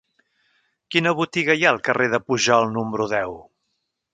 [0.95, 3.37] Quina botiga hi ha al carrer de Pujol número deu?